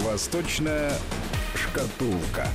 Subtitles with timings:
[0.00, 0.92] Восточная
[1.54, 2.46] шкатулка.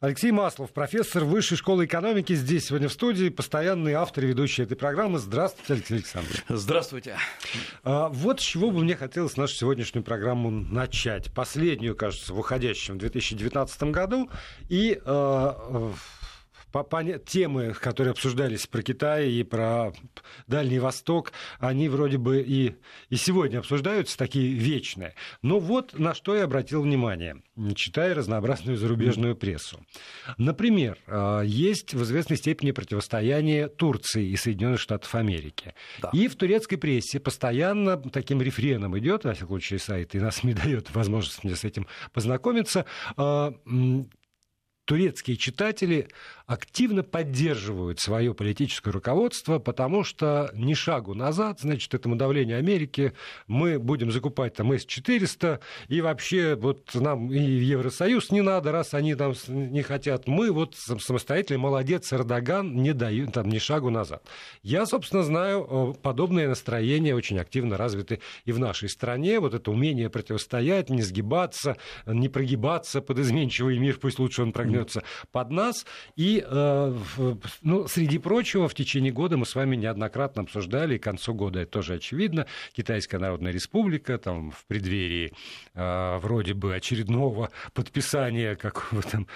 [0.00, 4.76] Алексей Маслов, профессор Высшей школы экономики, здесь сегодня в студии, постоянный автор и ведущий этой
[4.76, 5.18] программы.
[5.18, 6.42] Здравствуйте, Алексей Александрович.
[6.48, 7.16] Здравствуйте.
[7.82, 11.32] А, вот с чего бы мне хотелось нашу сегодняшнюю программу начать.
[11.32, 14.30] Последнюю, кажется, в уходящем 2019 году.
[14.68, 15.92] И а,
[17.26, 19.92] темы, которые обсуждались про Китай и про
[20.46, 22.76] Дальний Восток, они вроде бы и,
[23.08, 25.14] и сегодня обсуждаются, такие вечные.
[25.42, 27.42] Но вот на что я обратил внимание,
[27.74, 29.84] читая разнообразную зарубежную прессу.
[30.38, 35.74] Например, а, есть в известной степени противостояние Турции и Соединенных Штатов Америки.
[36.00, 36.10] Да.
[36.12, 40.54] И в турецкой прессе постоянно таким рефреном идет, во всяком случае, сайт, и нас не
[40.60, 43.54] дает возможность мне с этим познакомиться, а,
[44.90, 46.08] турецкие читатели
[46.50, 53.12] активно поддерживают свое политическое руководство, потому что ни шагу назад, значит, этому давлению Америки
[53.46, 59.14] мы будем закупать там С-400, и вообще вот нам и Евросоюз не надо, раз они
[59.14, 60.26] там не хотят.
[60.26, 64.26] Мы вот самостоятельно, молодец, Эрдоган не дают там ни шагу назад.
[64.64, 69.38] Я, собственно, знаю, подобное настроение очень активно развиты и в нашей стране.
[69.38, 75.04] Вот это умение противостоять, не сгибаться, не прогибаться под изменчивый мир, пусть лучше он прогнется
[75.30, 75.86] под нас.
[76.16, 76.94] И Э,
[77.62, 81.60] ну, среди прочего, в течение года мы с вами неоднократно обсуждали, и к концу года
[81.60, 85.32] это тоже очевидно, Китайская Народная Республика, там, в преддверии
[85.74, 89.26] э, вроде бы очередного подписания, как там,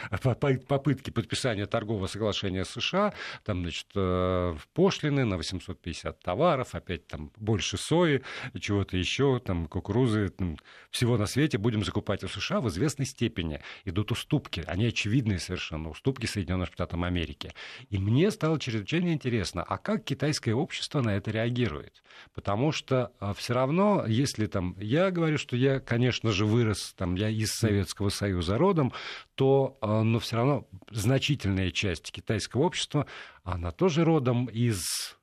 [0.68, 7.76] попытки подписания торгового соглашения США, там, значит, э, пошлины на 850 товаров, опять там больше
[7.76, 8.22] сои,
[8.58, 10.56] чего-то еще, там, кукурузы, там,
[10.90, 13.60] всего на свете будем закупать у США в известной степени.
[13.84, 17.52] Идут уступки, они очевидные совершенно, уступки Соединенных Штатов Штатам Америки.
[17.90, 22.02] И мне стало чрезвычайно интересно, а как китайское общество на это реагирует?
[22.34, 27.16] Потому что а, все равно, если там, я говорю, что я, конечно же, вырос, там,
[27.16, 28.92] я из Советского Союза родом,
[29.34, 33.06] то, а, но все равно значительная часть китайского общества,
[33.42, 35.16] она тоже родом из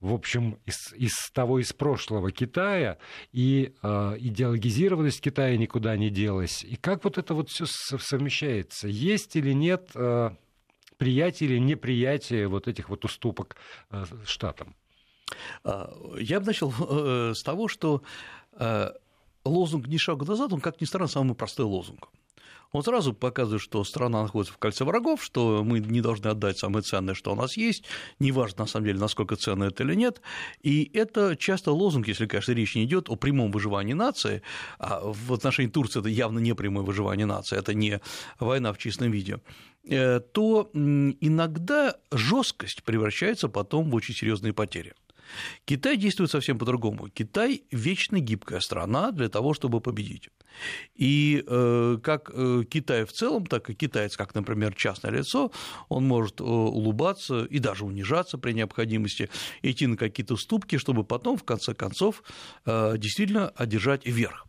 [0.00, 2.98] в общем, из, из того, из прошлого Китая,
[3.32, 6.62] и э, идеологизированность Китая никуда не делась.
[6.64, 8.88] И как вот это вот все совмещается?
[8.88, 10.30] Есть или нет э,
[10.96, 13.56] приятие или неприятие вот этих вот уступок
[13.90, 14.74] э, штатам?
[15.64, 18.02] А, я бы начал э, с того, что
[18.52, 18.90] э,
[19.44, 22.08] лозунг «ни шагу назад», он, как ни странно, самый простой лозунг.
[22.72, 26.82] Он сразу показывает, что страна находится в кольце врагов, что мы не должны отдать самое
[26.82, 27.84] ценное, что у нас есть,
[28.18, 30.20] неважно, на самом деле, насколько ценно это или нет.
[30.62, 34.42] И это часто лозунг, если, конечно, речь не идет о прямом выживании нации,
[34.78, 38.00] а в отношении Турции это явно не прямое выживание нации, это не
[38.38, 39.40] война в чистом виде.
[39.88, 44.94] Э, то иногда жесткость превращается потом в очень серьезные потери.
[45.64, 47.08] Китай действует совсем по-другому.
[47.08, 50.28] Китай вечно гибкая страна для того, чтобы победить.
[50.94, 55.52] И э, как э, Китай в целом, так и китаец, как, например, частное лицо,
[55.88, 59.28] он может улыбаться и даже унижаться при необходимости,
[59.62, 62.22] идти на какие-то уступки, чтобы потом, в конце концов,
[62.64, 64.46] действительно одержать верх.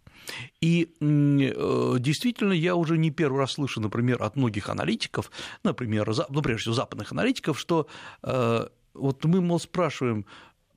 [0.61, 5.31] И э, действительно, я уже не первый раз слышу, например, от многих аналитиков,
[5.63, 7.87] например, ну, прежде всего, западных аналитиков, что
[8.23, 10.25] э, вот мы, мол, спрашиваем,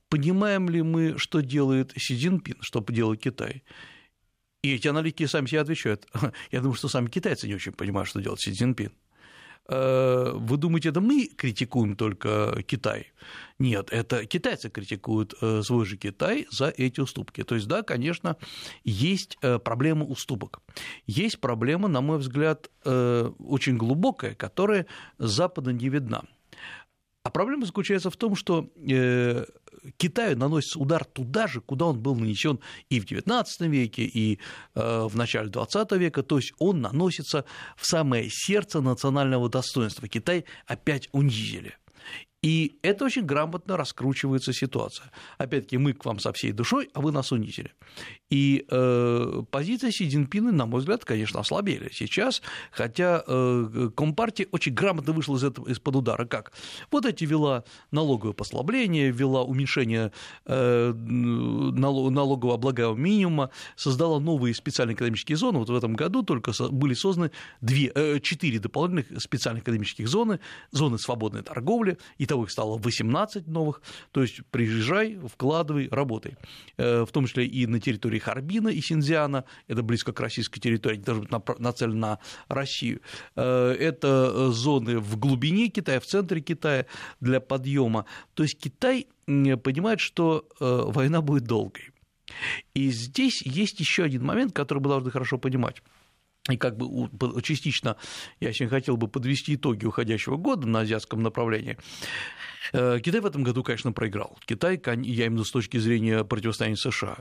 [0.09, 3.63] понимаем ли мы, что делает Си Цзиньпин, что делает Китай.
[4.63, 6.07] И эти аналитики сами себе отвечают.
[6.51, 8.93] Я думаю, что сами китайцы не очень понимают, что делает Си Цзиньпин.
[9.69, 13.13] Э, вы думаете, это мы критикуем только Китай?
[13.59, 17.45] Нет, это китайцы критикуют э, свой же Китай за эти уступки.
[17.45, 18.37] То есть, да, конечно,
[18.85, 20.61] есть э, проблема уступок.
[21.07, 24.87] Есть проблема, на мой взгляд, очень глубокая, которая
[25.19, 26.23] с Запада не видна.
[27.31, 29.45] А проблема заключается в том, что э,
[29.99, 32.59] Китаю наносится удар туда же, куда он был нанесен
[32.89, 34.41] и в XIX веке, и
[34.75, 37.45] э, в начале XX века, то есть он наносится
[37.77, 40.09] в самое сердце национального достоинства.
[40.09, 41.77] Китай опять унизили.
[42.43, 45.11] И это очень грамотно раскручивается ситуация.
[45.37, 47.73] Опять-таки, мы к вам со всей душой, а вы нас унизили.
[48.31, 54.73] И э, позиция Си Цзиньпина, на мой взгляд, конечно, ослабели сейчас, хотя э, Компартия очень
[54.73, 56.25] грамотно вышла из этого, из-под удара.
[56.25, 56.53] Как?
[56.91, 60.11] Вот эти вела налоговое послабление, вела уменьшение
[60.47, 65.59] э, налогового облагаемого минимума, создала новые специальные экономические зоны.
[65.59, 70.99] Вот в этом году только были созданы две, э, четыре дополнительных специальных экономических зоны, зоны
[70.99, 73.83] свободной торговли и их стало 18 новых,
[74.13, 76.37] то есть приезжай, вкладывай, работай,
[76.77, 81.05] в том числе и на территории Харбина и Синьцзяна, это близко к российской территории, они
[81.05, 82.19] должны быть нацелены на
[82.49, 83.01] Россию,
[83.35, 86.87] это зоны в глубине Китая, в центре Китая
[87.21, 91.91] для подъема, то есть Китай понимает, что война будет долгой.
[92.75, 95.83] И здесь есть еще один момент, который мы должны хорошо понимать.
[96.49, 97.97] И как бы частично
[98.41, 101.77] я сегодня хотел бы подвести итоги уходящего года на азиатском направлении.
[102.73, 104.39] Э, Китай в этом году, конечно, проиграл.
[104.47, 107.19] Китай, я именно с точки зрения противостояния США,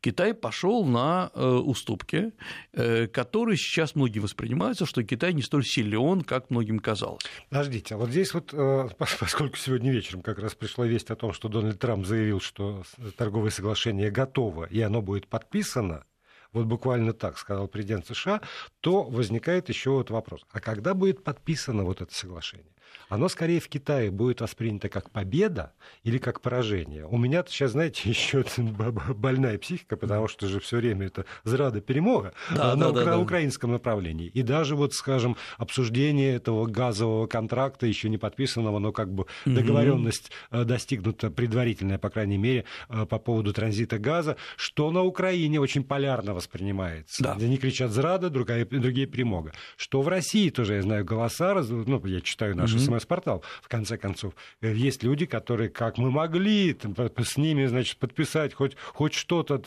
[0.00, 2.32] Китай пошел на э, уступки,
[2.72, 7.24] э, которые сейчас многие воспринимаются, что Китай не столь силен, как многим казалось.
[7.50, 8.52] Подождите, а вот здесь вот,
[8.98, 12.84] поскольку сегодня вечером как раз пришла весть о том, что Дональд Трамп заявил, что
[13.16, 16.04] торговое соглашение готово, и оно будет подписано,
[16.52, 18.40] вот буквально так сказал президент США,
[18.80, 22.71] то возникает еще вот вопрос, а когда будет подписано вот это соглашение?
[23.08, 25.72] Оно скорее в Китае будет воспринято как победа
[26.02, 27.06] или как поражение.
[27.06, 32.32] У меня сейчас, знаете, еще больная психика, потому что же все время это зрада перемога
[32.50, 34.28] да, на да, укра- да, украинском направлении.
[34.28, 40.30] И даже вот, скажем, обсуждение этого газового контракта, еще не подписанного, но как бы договоренность
[40.50, 45.84] mm достигнута предварительная, по крайней мере, э, по поводу транзита газа, что на Украине очень
[45.84, 47.22] полярно воспринимается.
[47.22, 47.32] Да.
[47.34, 49.52] Они кричат зрада, другая, другие перемога.
[49.76, 54.34] Что в России тоже, я знаю, голоса, ну, я читаю наши СМС-портал, в конце концов.
[54.60, 56.76] Э, есть люди, которые, как мы могли,
[57.18, 59.60] с ними, значит, подписать хоть, хоть что-то.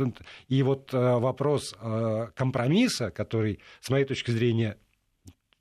[0.47, 4.77] И вот э, вопрос э, компромисса, который, с моей точки зрения,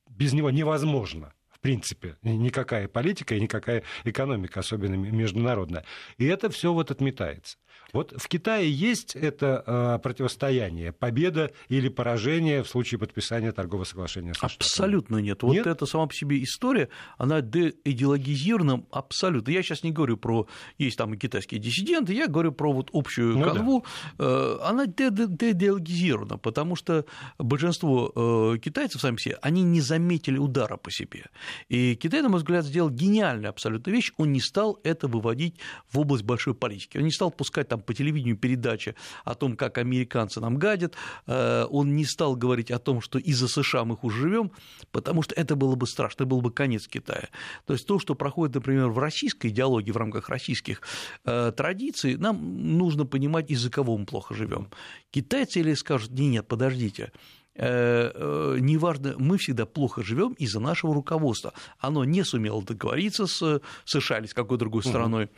[0.09, 1.33] без него невозможно
[1.65, 5.87] принципе, никакая политика и никакая экономика, особенно международная.
[6.19, 7.57] И это все вот отметается.
[7.95, 14.35] Вот в Китае есть это э, противостояние, победа или поражение в случае подписания торгового соглашения
[14.35, 14.49] США?
[14.57, 15.43] Абсолютно нет.
[15.45, 15.67] Вот нет?
[15.67, 16.89] это сама по себе история,
[17.19, 19.53] она деидеологизирована абсолютно.
[19.53, 23.39] Я сейчас не говорю про, есть там и китайские диссиденты, я говорю про вот общую
[23.39, 23.87] ну, канву.
[24.19, 24.25] Да.
[24.25, 27.07] Э, она деидеологизирована, потому что
[27.39, 28.13] большинство
[28.55, 31.27] э, китайцев сами себе, они не заметили удара по себе.
[31.69, 35.57] И Китай, на мой взгляд, сделал гениальную абсолютно вещь, он не стал это выводить
[35.91, 39.79] в область большой политики, он не стал пускать там по телевидению передачи о том, как
[39.79, 40.95] американцы нам гадят,
[41.27, 44.53] э, он не стал говорить о том, что из-за США мы хуже живем,
[44.91, 47.29] потому что это было бы страшно, это был бы конец Китая.
[47.67, 50.83] То есть то, что проходит, например, в российской идеологии, в рамках российских
[51.25, 54.69] э, традиций, нам нужно понимать, из-за кого мы плохо живем.
[55.11, 57.13] Китайцы или скажут, нет, подождите,
[57.57, 61.53] неважно, мы всегда плохо живем из-за нашего руководства.
[61.79, 65.29] Оно не сумело договориться с США или с какой другой страной.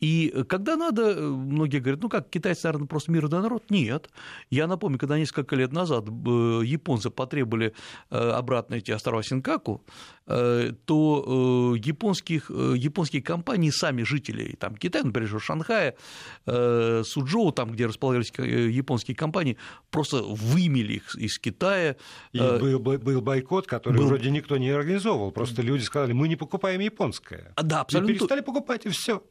[0.00, 3.70] И когда надо, многие говорят, ну как, китайцы, наверное, просто мирный народ.
[3.70, 4.08] Нет.
[4.48, 6.10] Я напомню, когда несколько лет назад э,
[6.64, 7.74] японцы потребовали
[8.10, 9.84] э, обратно эти острова Синкаку,
[10.26, 15.94] э, то японских, японские компании, сами жители там, Китая, например, Шанхая,
[16.44, 19.58] Суджоу, там, где располагались японские компании,
[19.90, 21.96] просто вымели их из Китая.
[22.32, 24.06] И был, был бойкот, который был...
[24.06, 27.52] вроде никто не организовывал, просто люди сказали, мы не покупаем японское.
[27.62, 28.12] Да, абсолютно.
[28.12, 29.22] И перестали покупать, и все.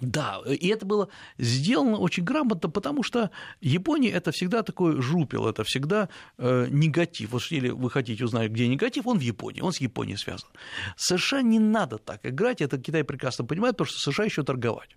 [0.00, 1.08] Да, и это было
[1.38, 3.30] сделано очень грамотно, потому что
[3.60, 6.08] Япония это всегда такой жупел, это всегда
[6.38, 7.30] э, негатив.
[7.30, 10.48] Вот если вы хотите узнать, где негатив, он в Японии, он с Японией связан.
[10.96, 14.90] США не надо так играть, это Китай прекрасно понимает, потому что США еще торговать.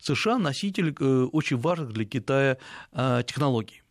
[0.00, 2.56] США носитель э, очень важных для Китая
[2.92, 3.82] э, технологий.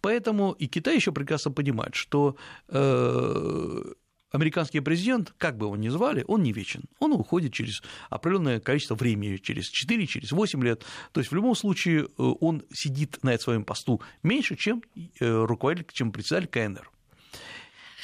[0.00, 2.36] Поэтому и Китай еще прекрасно понимает, что
[2.68, 3.94] э,
[4.34, 6.82] американский президент, как бы его ни звали, он не вечен.
[6.98, 10.84] Он уходит через определенное количество времени, через 4, через 8 лет.
[11.12, 15.86] То есть в любом случае э, он сидит на своем посту меньше, чем э, руководитель,
[15.92, 16.90] чем председатель КНР.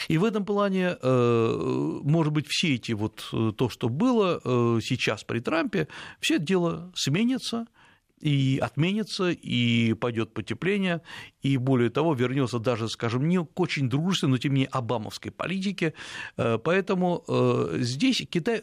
[0.07, 4.41] И в этом плане, э, может быть, все эти вот то, что было
[4.81, 5.89] сейчас при Трампе,
[6.21, 7.67] все это дело сменится–
[8.21, 11.01] и отменится, и пойдет потепление,
[11.43, 15.31] и более того, вернется даже, скажем, не к очень дружественной, но тем не менее обамовской
[15.31, 15.95] политике.
[16.37, 18.63] Э, поэтому э, здесь Китай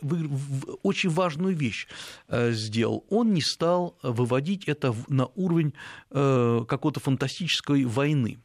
[0.84, 1.88] очень важную вещь
[2.28, 3.06] э, сделал.
[3.10, 5.74] Он не стал выводить это на уровень
[6.10, 8.38] какой-то фантастической войны.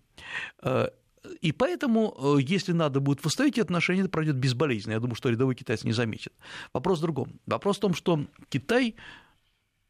[1.41, 4.95] И поэтому, если надо будет восстановить отношения, это пройдет безболезненно.
[4.95, 6.33] Я думаю, что рядовой китайец не заметит.
[6.73, 7.41] Вопрос в другом.
[7.47, 8.97] Вопрос в том, что Китай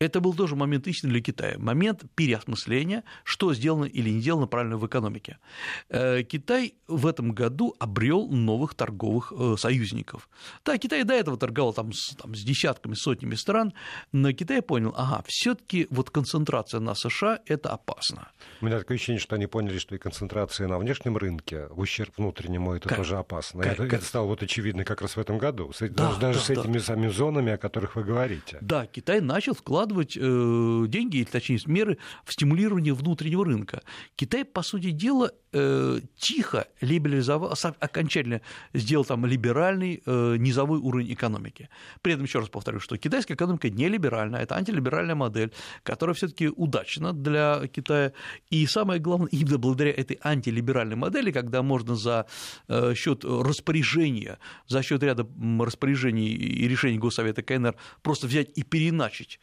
[0.03, 4.77] это был тоже момент истины для Китая, момент переосмысления, что сделано или не сделано правильно
[4.77, 5.39] в экономике.
[5.89, 10.29] Э, Китай в этом году обрел новых торговых э, союзников.
[10.65, 13.73] Да, Китай до этого торговал там с, там, с десятками, сотнями стран,
[14.11, 18.29] но Китай понял, ага, все-таки вот концентрация на США– это опасно.
[18.61, 22.17] У меня такое ощущение, что они поняли, что и концентрация на внешнем рынке в ущерб
[22.17, 22.99] внутреннему– это как?
[22.99, 23.63] тоже опасно.
[23.63, 23.75] Как?
[23.75, 23.93] это, как?
[23.95, 26.79] это стало вот очевидно как раз в этом году, да, даже, даже да, с этими
[26.79, 26.85] да.
[26.85, 28.59] самими зонами, о которых вы говорите.
[28.61, 33.83] Да, Китай начал вкладывать вкладывать э, деньги, или точнее меры в стимулирование внутреннего рынка.
[34.17, 38.41] Китай, по сути дела, э, тихо либерализовал, окончательно
[38.75, 41.69] сделал там либеральный э, низовой уровень экономики.
[42.01, 46.49] При этом еще раз повторю, что китайская экономика не либеральная, это антилиберальная модель, которая все-таки
[46.49, 48.13] удачна для Китая.
[48.51, 52.27] И самое главное, именно благодаря этой антилиберальной модели, когда можно за
[52.95, 55.27] счет распоряжения, за счет ряда
[55.61, 59.41] распоряжений и решений Госсовета КНР просто взять и переначить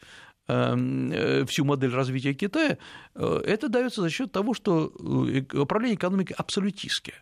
[1.46, 2.78] всю модель развития Китая,
[3.14, 7.16] э, это дается за счет того, что э, управление экономикой абсолютистское.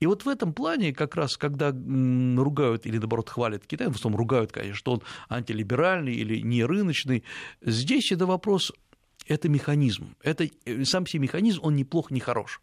[0.00, 4.18] И вот в этом плане, как раз когда ругают или, наоборот, хвалят Китай, в основном
[4.18, 7.24] ругают, конечно, что он антилиберальный или не рыночный,
[7.62, 8.72] здесь это вопрос
[9.28, 10.14] это механизм.
[10.22, 12.60] Это, э, сам себе механизм, он неплох, не хорош.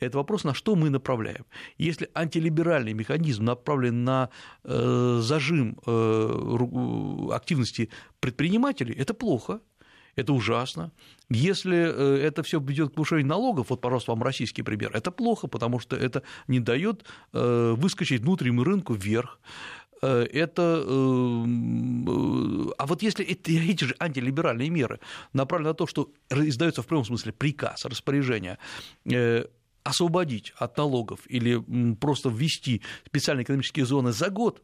[0.00, 1.44] Это вопрос, на что мы направляем.
[1.78, 4.28] Если антилиберальный механизм направлен на
[4.64, 9.60] э, зажим э, активности предпринимателей, это плохо,
[10.16, 10.92] это ужасно.
[11.30, 15.48] Если э, это все ведет к повышению налогов, вот, пожалуйста, вам российский пример, это плохо,
[15.48, 19.40] потому что это не дает э, выскочить внутреннему рынку вверх.
[20.02, 20.84] Э, это...
[20.86, 25.00] Эм, э, а вот если эти же антилиберальные меры
[25.32, 28.58] направлены на то, что издается в прямом смысле приказ, распоряжение,
[29.04, 29.44] э,
[29.82, 31.62] освободить от налогов или
[31.96, 34.62] просто ввести специальные экономические зоны за год,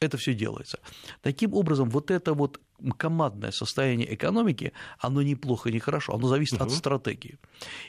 [0.00, 0.80] это все делается.
[1.22, 2.60] Таким образом, вот это вот
[2.96, 6.64] командное состояние экономики, оно неплохо, не хорошо, оно зависит угу.
[6.64, 7.38] от стратегии.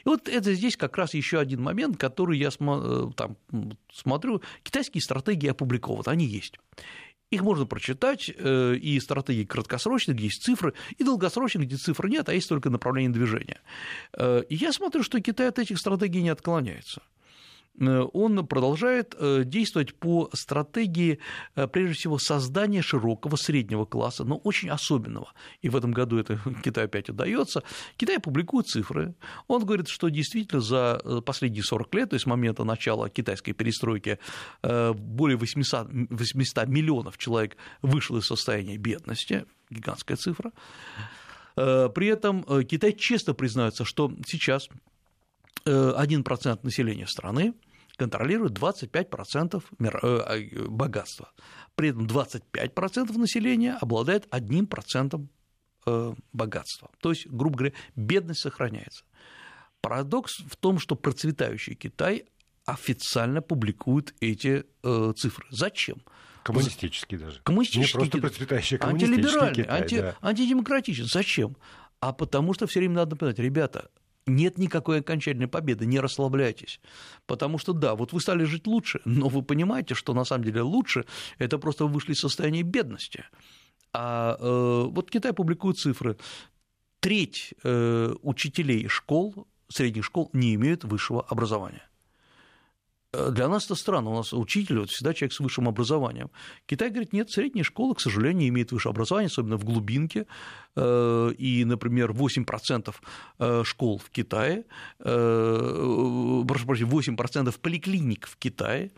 [0.03, 3.38] И вот это здесь как раз еще один момент, который я э, там,
[3.91, 4.41] смотрю.
[4.63, 6.60] Китайские стратегии опубликованы, они есть.
[7.30, 12.27] Их можно прочитать, э, и стратегии краткосрочные, где есть цифры, и долгосрочные, где цифр нет,
[12.27, 13.62] а есть только направление движения.
[14.18, 17.01] Э, и я смотрю, что Китай от этих стратегий не отклоняется.
[17.80, 21.20] Э, он продолжает э, действовать по стратегии,
[21.56, 25.34] э, прежде всего, создания широкого среднего класса, но очень особенного.
[25.62, 27.63] И в этом году это Китаю опять удается.
[27.98, 29.16] Китай публикует цифры.
[29.48, 34.20] Он говорит, что действительно за последние 40 лет, то есть с момента начала китайской перестройки,
[34.62, 40.51] более 800, 800 миллионов человек вышло из состояния бедности, гигантская цифра.
[41.56, 44.70] При этом Китай честно признается, что сейчас
[45.65, 47.53] 1% населения страны
[47.98, 51.31] контролирует 25% э, богатства.
[51.75, 55.27] При этом 25% населения обладает 1%
[55.86, 56.89] э, богатства.
[57.00, 59.05] То есть, грубо говоря, бедность сохраняется.
[59.81, 62.25] Парадокс в том, что процветающий Китай
[62.65, 65.46] официально публикует эти э, цифры.
[65.51, 66.01] Зачем?
[66.43, 67.39] Коммунистический даже.
[67.43, 67.98] Коммунистический.
[67.98, 70.15] Не просто процветающий коммунистический Антилиберальный, Китай, анти, да.
[70.22, 71.08] антидемократичный.
[71.12, 71.55] Зачем?
[72.00, 73.91] А потому что все время надо напоминать, ребята,
[74.35, 76.79] нет никакой окончательной победы, не расслабляйтесь.
[77.25, 80.61] Потому что да, вот вы стали жить лучше, но вы понимаете, что на самом деле
[80.61, 81.05] лучше
[81.38, 83.25] это просто вы вышли из состояния бедности.
[83.93, 86.17] А э, вот Китай публикует цифры.
[87.00, 91.90] Треть э, учителей школ, средних школ не имеют высшего образования.
[93.13, 96.30] Э, для нас это странно, у нас учитель вот, всегда человек с высшим образованием.
[96.65, 100.25] Китай говорит, нет, средняя школа, к сожалению, имеет высшее образование, особенно в глубинке,
[100.75, 102.96] э, и, например, 8%
[103.39, 104.65] э, школ в Китае,
[104.98, 108.91] прошу прощения, 8% поликлиник в Китае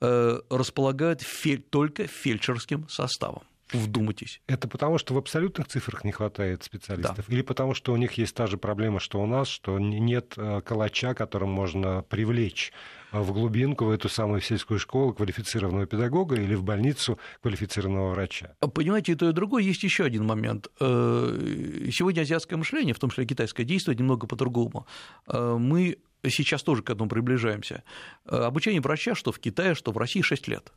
[0.00, 1.22] располагают
[1.70, 3.42] только фельдшерским составом.
[3.72, 4.40] Вдумайтесь.
[4.46, 7.26] Это потому, что в абсолютных цифрах не хватает специалистов?
[7.28, 7.34] Да.
[7.34, 11.14] Или потому, что у них есть та же проблема, что у нас, что нет калача,
[11.14, 12.72] которым можно привлечь
[13.12, 18.54] в глубинку, в эту самую сельскую школу квалифицированного педагога или в больницу квалифицированного врача.
[18.74, 19.62] Понимаете, и то, и другое.
[19.62, 20.68] Есть еще один момент.
[20.80, 24.86] Э, сегодня азиатское мышление, в том числе китайское, действует немного по-другому.
[25.28, 27.82] Э, мы сейчас тоже к этому приближаемся.
[28.26, 30.72] Э, обучение врача, что в Китае, что в России, 6 лет.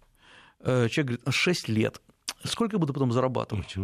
[0.61, 2.01] Человек говорит, 6 лет.
[2.43, 3.75] Сколько я буду потом зарабатывать?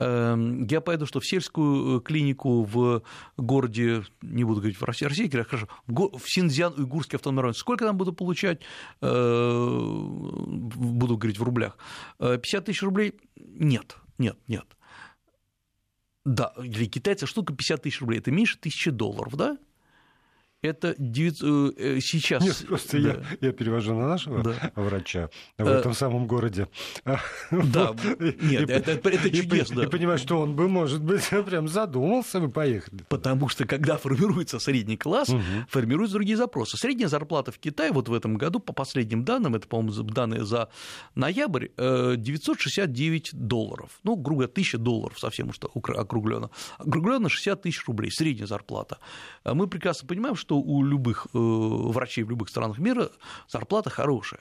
[0.00, 3.02] Эм, я поеду, что в сельскую э, клинику в
[3.36, 8.12] городе, не буду говорить в России, России хорошо, в Синьцзян-Уйгурский автономный район, сколько там буду
[8.12, 8.60] получать,
[9.00, 11.78] э, буду говорить в рублях,
[12.18, 13.14] 50 э, тысяч рублей?
[13.36, 14.66] Нет, нет, нет.
[16.24, 19.58] Да, для китайца штука 50 тысяч рублей, это меньше тысячи долларов, да?
[20.64, 22.42] Это 9, э, сейчас...
[22.42, 23.08] Нет, просто да.
[23.08, 24.72] я, я перевожу на нашего да.
[24.74, 25.28] врача
[25.58, 26.68] в этом а, самом городе.
[27.50, 29.82] Да, нет, и, это, это чудесно.
[29.82, 33.06] И, и понимаю, что он бы, может быть, прям задумался бы поехать.
[33.08, 35.42] Потому что, когда формируется средний класс, угу.
[35.68, 36.76] формируются другие запросы.
[36.76, 40.68] Средняя зарплата в Китае вот в этом году, по последним данным, это, по-моему, данные за
[41.14, 43.90] ноябрь, 969 э, долларов.
[44.02, 46.50] Ну, грубо говоря, 1000 долларов совсем уж округленно.
[46.78, 48.98] Округленно 60 тысяч рублей, средняя зарплата.
[49.44, 53.10] А мы прекрасно понимаем, что у любых э, врачей в любых странах мира
[53.48, 54.40] зарплата хорошая.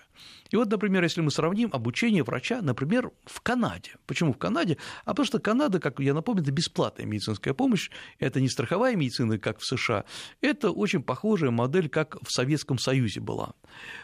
[0.54, 3.96] И вот, например, если мы сравним обучение врача, например, в Канаде.
[4.06, 4.78] Почему в Канаде?
[5.04, 7.90] А потому что Канада, как я напомню, это бесплатная медицинская помощь,
[8.20, 10.06] это не страховая медицина, как в США,
[10.42, 13.54] это очень похожая модель, как в Советском Союзе была.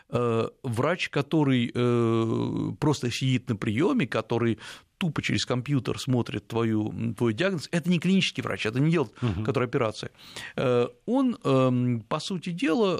[0.09, 4.57] Э, врач, который э, просто сидит на приеме, который
[4.99, 9.43] тупо через компьютер смотрит твою, твой диагноз, это не клинический врач, это не делает, угу.
[9.43, 10.11] который операция.
[10.55, 12.99] Э, он, эм, по сути дела,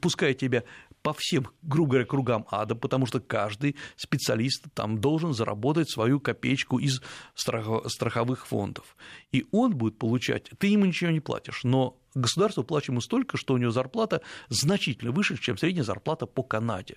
[0.00, 0.64] пускает тебя
[1.02, 6.78] по всем, грубо говоря, кругам ада, потому что каждый специалист там должен заработать свою копеечку
[6.78, 7.02] из
[7.34, 8.96] страховых фондов.
[9.32, 13.54] И он будет получать, ты ему ничего не платишь, но государство платит ему столько, что
[13.54, 16.96] у него зарплата значительно выше, чем средняя зарплата по Канаде.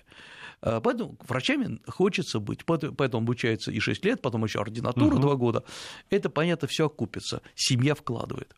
[0.62, 5.22] Э, поэтому врачами хочется быть, поэтому обучается и 6 лет, потом еще ординатура угу.
[5.22, 5.64] 2 года.
[6.10, 8.54] Это, понятно, все окупится, семья вкладывает.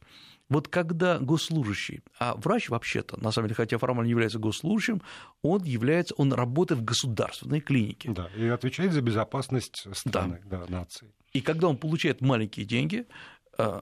[0.49, 5.03] Вот когда госслужащий, а врач вообще-то, на самом деле, хотя формально является госслужащим,
[5.43, 8.11] он является, он работает в государственной клинике.
[8.11, 10.61] Да, и отвечает за безопасность страны, да.
[10.61, 11.13] Да, нации.
[11.35, 13.07] И когда он получает маленькие деньги,
[13.59, 13.81] э,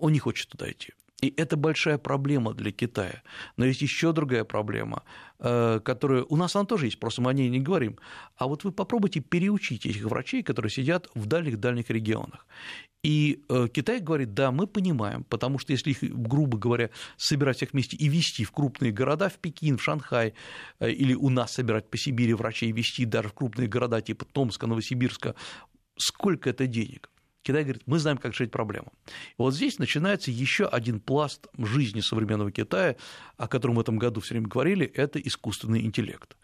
[0.00, 0.92] он не хочет туда идти.
[1.20, 3.22] И это большая проблема для Китая.
[3.56, 5.02] Но есть еще другая проблема,
[5.40, 7.98] э, которая у нас она тоже есть, просто мы о ней не говорим.
[8.36, 12.46] А вот вы попробуйте переучить этих врачей, которые сидят в дальних-дальних регионах.
[13.02, 17.72] И э, Китай говорит, да, мы понимаем, потому что если их, грубо говоря, собирать всех
[17.72, 20.34] вместе и вести в крупные города, в Пекин, в Шанхай,
[20.78, 24.68] э, или у нас собирать по Сибири врачей вести даже в крупные города типа Томска,
[24.68, 25.34] Новосибирска,
[25.96, 27.10] сколько это денег?
[27.48, 28.92] Китай говорит, мы знаем, как решить проблему.
[29.06, 32.96] И вот здесь начинается еще один пласт жизни современного Китая,
[33.38, 36.36] о котором в этом году все время говорили, это искусственный интеллект.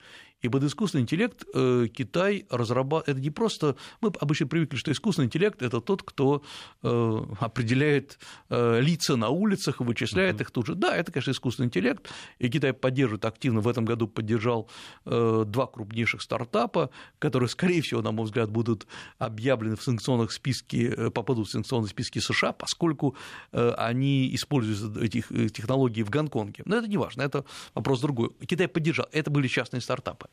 [0.45, 5.25] И под искусственный интеллект э, Китай разрабатывает, это не просто, мы обычно привыкли, что искусственный
[5.25, 6.43] интеллект– это тот, кто
[6.83, 8.19] э, определяет
[8.51, 10.43] э, лица на улицах, вычисляет uh-huh.
[10.43, 10.75] их тут же.
[10.75, 14.69] Да, это, конечно, искусственный интеллект, и Китай поддерживает активно, в этом году поддержал
[15.07, 18.87] два крупнейших стартапа, которые, скорее всего, на мой взгляд, будут
[19.17, 23.17] объявлены в санкционных списке, попадут в санкционные списки США, поскольку
[23.53, 26.65] они используют этих технологий в Гонконге.
[26.67, 28.31] Но это не важно, это вопрос другой.
[28.47, 30.29] Китай поддержал, это были частные стартапы.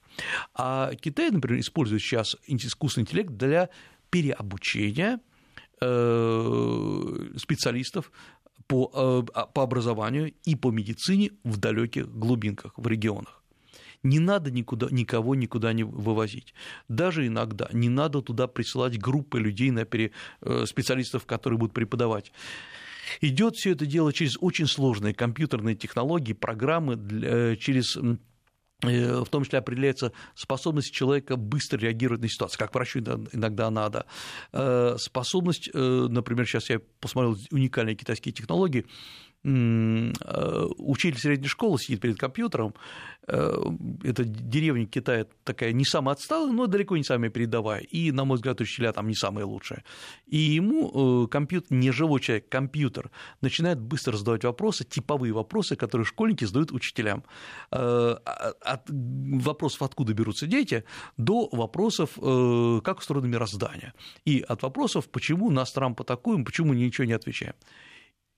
[0.54, 3.70] А Китай, например, использует сейчас искусственный интеллект для
[4.10, 5.20] переобучения
[5.82, 8.12] э, специалистов
[8.68, 13.42] по, э, а, по образованию и по медицине в далеких глубинках, в регионах.
[14.04, 16.54] Не надо никуда, никого никуда не вывозить.
[16.88, 20.12] Даже иногда не надо туда присылать группы людей, на пере,
[20.42, 22.32] э, специалистов, которые будут преподавать.
[23.20, 27.98] Идет все это дело через очень сложные компьютерные технологии, программы, через
[28.82, 34.06] в том числе определяется способность человека быстро реагировать на ситуацию, как врачу иногда надо.
[34.52, 38.88] Э, способность, э, например, сейчас я посмотрел уникальные китайские технологии, Э,
[39.44, 42.76] учитель средней школы сидит перед компьютером,
[43.28, 43.64] э,
[44.04, 48.36] это деревня Китая такая не самая отсталая, но далеко не самая передовая, и, на мой
[48.36, 49.84] взгляд, учителя там не самые лучшие.
[50.28, 53.10] И ему э, компьютер, не живой человек, компьютер,
[53.42, 57.24] начинает быстро задавать вопросы, типовые вопросы, которые школьники задают учителям.
[57.72, 60.84] От вопросов, откуда берутся дети,
[61.18, 63.94] до вопросов, как устроено мироздание.
[64.26, 67.56] И от вопросов, почему нас Трамп атакуем, почему ничего не отвечаем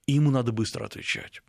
[0.05, 1.41] и ему надо быстро отвечать.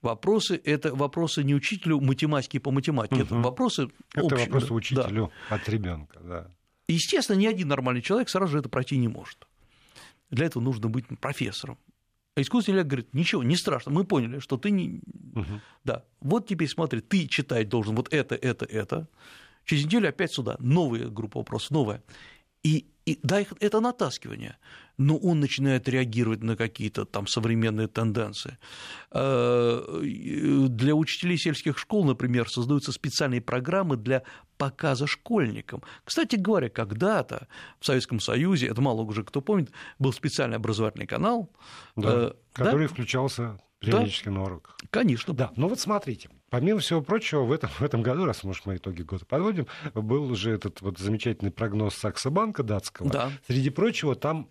[0.00, 3.24] Вопросы– это вопросы не учителю математики по математике, угу.
[3.24, 5.56] это вопросы Это общие, вопросы учителю да.
[5.56, 6.50] от ребенка, да.
[6.88, 9.46] Естественно, ни один нормальный человек сразу же это пройти не может.
[10.30, 11.78] Для этого нужно быть профессором.
[12.34, 15.00] А искусственный интеллект говорит, ничего, не страшно, мы поняли, что ты не...
[15.34, 15.60] Угу.
[15.84, 19.08] Да, вот теперь смотри, ты читать должен вот это, это, это.
[19.64, 22.02] Через неделю опять сюда, новая группа вопросов, новая.
[22.62, 24.56] И, и да, это натаскивание
[24.98, 28.58] но он начинает реагировать на какие-то там современные тенденции.
[29.10, 30.00] Э,
[30.68, 34.22] для учителей сельских школ, например, создаются специальные программы для
[34.58, 35.82] показа школьникам.
[36.04, 37.48] Кстати говоря, когда-то
[37.80, 41.50] в Советском Союзе, это мало уже кто помнит, был специальный образовательный канал,
[41.96, 42.92] да, э, который да?
[42.92, 44.32] включался периодически да?
[44.32, 44.76] на уроках.
[44.90, 45.34] Конечно.
[45.34, 48.76] Да, ну вот смотрите, помимо всего прочего, в этом, в этом году, раз, может, мы
[48.76, 53.08] итоги года подводим, был уже этот вот замечательный прогноз Сакса банка датского.
[53.08, 53.30] Да.
[53.46, 54.48] Среди прочего, там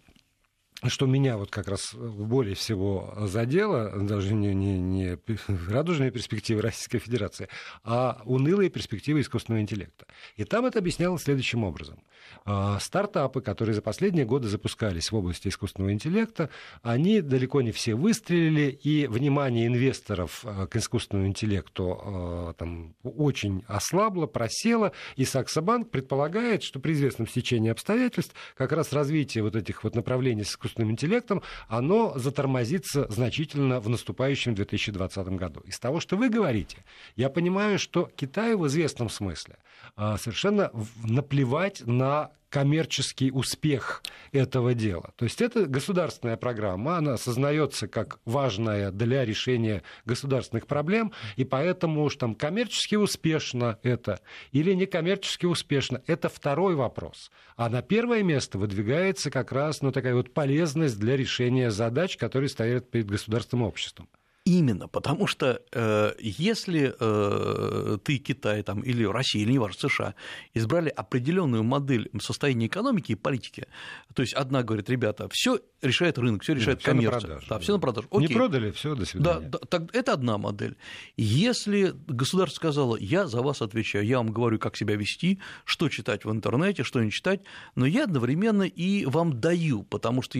[0.87, 5.17] что меня вот как раз более всего задело, даже не, не, не
[5.69, 7.49] радужные перспективы Российской Федерации,
[7.83, 10.05] а унылые перспективы искусственного интеллекта.
[10.35, 11.99] И там это объяснялось следующим образом.
[12.45, 16.49] А, стартапы, которые за последние годы запускались в области искусственного интеллекта,
[16.81, 23.63] они далеко не все выстрелили, и внимание инвесторов а, к искусственному интеллекту а, там, очень
[23.67, 29.83] ослабло, просело, и Саксобанк предполагает, что при известном стечении обстоятельств как раз развитие вот этих
[29.83, 35.59] вот направлений с искусственным интеллектом, оно затормозится значительно в наступающем 2020 году.
[35.61, 36.83] Из того, что вы говорите,
[37.15, 39.57] я понимаю, что Китаю в известном смысле
[39.95, 40.71] совершенно
[41.03, 45.13] наплевать на коммерческий успех этого дела.
[45.15, 52.03] То есть это государственная программа, она осознается как важная для решения государственных проблем, и поэтому
[52.03, 54.19] уж там коммерчески успешно это
[54.51, 57.31] или некоммерчески успешно, это второй вопрос.
[57.55, 62.49] А на первое место выдвигается как раз ну, такая вот полезность для решения задач, которые
[62.49, 64.09] стоят перед государственным обществом.
[64.43, 70.15] Именно, потому что э, если э, ты, Китай там, или Россия, или неважно, США,
[70.55, 73.67] избрали определенную модель состояния экономики и политики,
[74.15, 77.19] то есть одна говорит, ребята, все решает рынок, все решает Нет, коммерция.
[77.19, 77.61] Все на продажу, да, да.
[77.61, 78.07] все на продажу.
[78.09, 78.27] Окей.
[78.27, 79.47] Не продали, все, до свидания.
[79.47, 80.75] Да, да, так, это одна модель.
[81.17, 86.25] Если государство сказало, я за вас отвечаю, я вам говорю, как себя вести, что читать
[86.25, 87.41] в интернете, что не читать,
[87.75, 90.39] но я одновременно и вам даю, потому что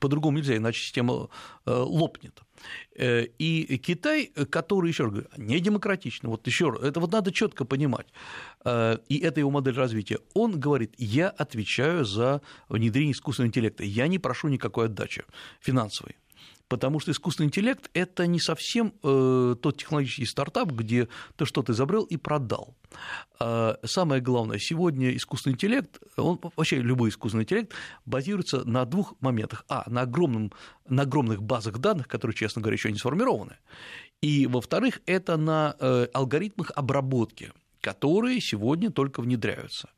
[0.00, 1.30] по-другому нельзя, иначе система
[1.64, 2.42] э, лопнет.
[2.96, 7.32] Э, и Китай, который, еще раз говорю, не демократичный, вот еще раз, это вот надо
[7.32, 8.06] четко понимать,
[8.64, 14.06] э, и это его модель развития, он говорит, я отвечаю за внедрение искусственного интеллекта, я
[14.08, 15.24] не прошу никакой отдачи
[15.60, 16.16] финансовой
[16.72, 21.06] потому что искусственный интеллект– это не совсем э, тот технологический стартап, где
[21.36, 22.74] ты что-то изобрел и продал.
[23.38, 27.74] А самое главное, сегодня искусственный интеллект, он, вообще любой искусственный интеллект
[28.06, 29.66] базируется на двух моментах.
[29.68, 30.50] А, на, огромном,
[30.88, 33.56] на огромных базах данных, которые, честно говоря, еще не сформированы.
[34.22, 37.52] И, во-вторых, это на э, алгоритмах обработки–
[37.82, 39.90] которые сегодня только внедряются,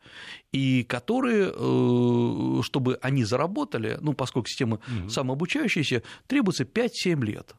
[0.53, 5.09] и которые, э, чтобы они заработали, ну, поскольку система угу.
[5.11, 7.55] самообучающаяся, требуется 5-7 лет.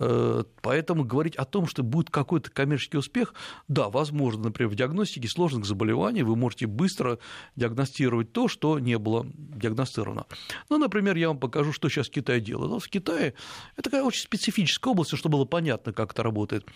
[0.00, 3.34] Э, поэтому говорить о том, что будет какой-то коммерческий успех,
[3.68, 7.18] да, возможно, например, в диагностике сложных заболеваний вы можете быстро
[7.56, 10.26] диагностировать то, что не было диагностировано.
[10.68, 12.82] Ну, например, я вам покажу, что сейчас Китай делает.
[12.82, 13.34] В Китае
[13.74, 16.66] это такая очень специфическая область, чтобы было понятно, как это работает.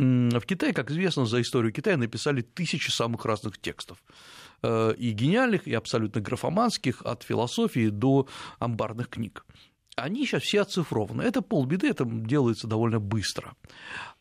[0.00, 4.02] В Китае, как известно, за историю Китая написали тысячи самых разных текстов.
[4.62, 8.26] Э, и гениальных, и абсолютно графоманских, от философии до
[8.58, 9.44] амбарных книг
[10.02, 11.22] они сейчас все оцифрованы.
[11.22, 13.54] Это полбеды, это делается довольно быстро.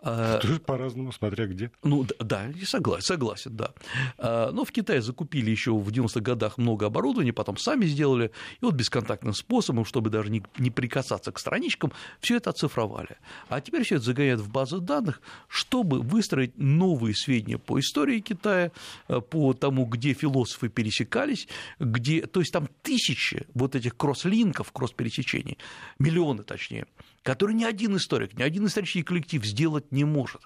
[0.02, 1.72] А, Тоже по-разному, смотря где.
[1.84, 3.74] Ну да, я согласен, согласен, да.
[4.18, 8.66] А, но в Китае закупили еще в 90-х годах много оборудования, потом сами сделали, и
[8.66, 13.18] вот бесконтактным способом, чтобы даже не, не прикасаться к страничкам, все это оцифровали.
[13.50, 18.72] А теперь все это загоняют в базы данных, чтобы выстроить новые сведения по истории Китая,
[19.10, 21.48] э, по тому, где философы пересекались,
[21.80, 25.58] где, то есть там тысячи вот этих кросс-линков, кросс-пересечений,
[25.98, 26.88] миллионы точнее,
[27.24, 30.42] которые ни один историк, ни один исторический коллектив сделать не может.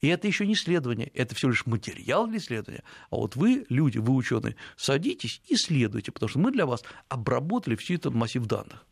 [0.00, 2.82] И это еще не исследование, это всего лишь материал для исследования.
[3.10, 7.76] А вот вы, люди, вы ученые, садитесь и исследуйте, потому что мы для вас обработали
[7.76, 8.84] все этот массив данных.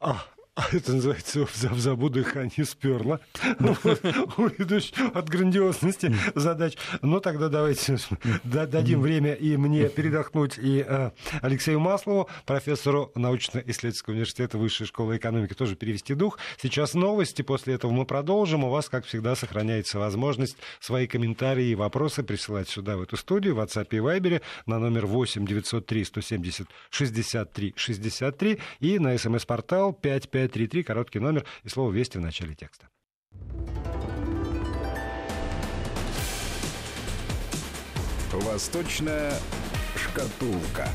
[0.00, 0.24] А,
[0.72, 3.20] это называется в забу дыхание сперло.
[3.58, 3.76] Ну,
[5.14, 6.76] от грандиозности задач.
[7.02, 7.98] Ну, тогда давайте
[8.44, 15.54] дадим время и мне передохнуть, и э, Алексею Маслову, профессору научно-исследовательского университета Высшей школы экономики,
[15.54, 16.38] тоже перевести дух.
[16.60, 18.64] Сейчас новости, после этого мы продолжим.
[18.64, 23.54] У вас, как всегда, сохраняется возможность свои комментарии и вопросы присылать сюда, в эту студию,
[23.54, 30.43] в WhatsApp и Viber на номер 8 903 170 63 63 и на смс-портал 55
[30.48, 32.88] 5533, короткий номер и слово «Вести» в начале текста.
[38.32, 39.32] Восточная
[39.96, 40.88] шкатулка.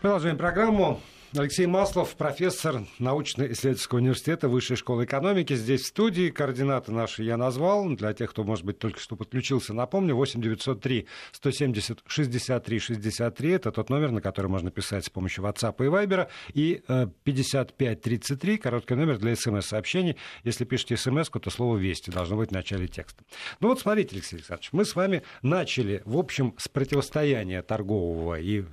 [0.00, 1.00] Продолжаем программу.
[1.34, 5.54] Алексей Маслов, профессор научно-исследовательского университета Высшей школы экономики.
[5.54, 6.28] Здесь в студии.
[6.28, 7.88] Координаты наши я назвал.
[7.88, 10.14] Для тех, кто, может быть, только что подключился, напомню.
[10.14, 13.50] 8 903 170 63 63.
[13.50, 16.28] Это тот номер, на который можно писать с помощью WhatsApp и Viber.
[16.52, 16.82] И
[17.24, 20.18] 5533, э, короткий номер для смс-сообщений.
[20.44, 23.24] Если пишете смс то слово «Вести» должно быть в начале текста.
[23.60, 28.64] Ну вот смотрите, Алексей Александрович, мы с вами начали, в общем, с противостояния торгового и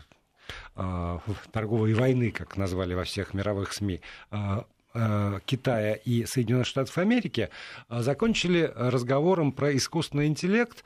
[1.52, 7.50] торговой войны, как назвали во всех мировых СМИ, а, а, Китая и Соединенных Штатов Америки,
[7.90, 10.84] закончили разговором про искусственный интеллект.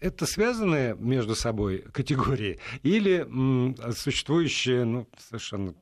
[0.00, 3.26] Это связанные между собой категории или
[3.92, 5.74] существующие ну, совершенно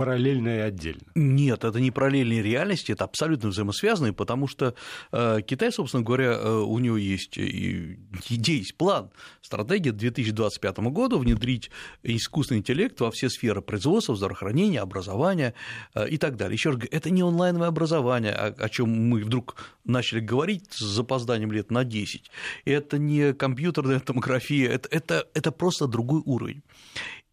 [0.00, 1.02] параллельно и отдельно?
[1.14, 4.74] Нет, это не параллельные реальности, это абсолютно взаимосвязанные, потому что
[5.12, 9.10] э, Китай, собственно говоря, э, у него есть идея, есть план,
[9.42, 11.70] стратегия к 2025 году внедрить
[12.02, 15.52] искусственный интеллект во все сферы производства, здравоохранения, образования
[15.94, 16.54] э, и так далее.
[16.54, 21.52] Еще раз говорю, это не онлайновое образование, о чем мы вдруг начали говорить с запозданием
[21.52, 22.30] лет на 10.
[22.64, 26.62] Это не компьютерная томография, это, это, это просто другой уровень.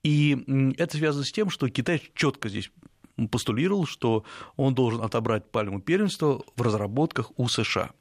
[0.07, 0.37] И
[0.77, 2.71] это связано с тем, что Китай четко здесь
[3.29, 4.23] постулировал, что
[4.55, 7.91] он должен отобрать пальму первенства в разработках у США.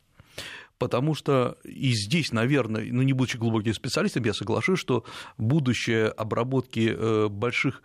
[0.79, 5.05] Потому что и здесь, наверное, ну не будучи глубоким специалистом, я соглашусь, что
[5.37, 7.83] будущее обработки э, больших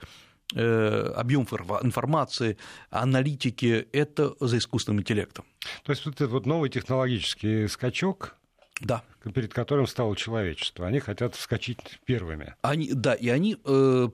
[0.54, 2.58] э, объемов информации,
[2.92, 5.46] аналитики– это за искусственным интеллектом.
[5.84, 8.36] То есть вот этот вот новый технологический скачок,
[8.82, 9.04] да.
[9.34, 10.88] перед которым стало человечество.
[10.88, 12.56] Они хотят вскочить первыми.
[12.62, 14.10] Они, да, и они э,